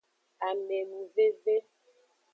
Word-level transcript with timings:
Amenuveve. 0.47 1.55